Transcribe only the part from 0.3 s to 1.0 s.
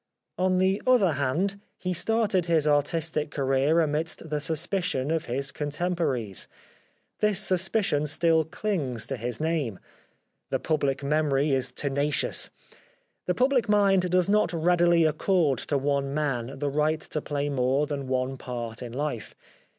On the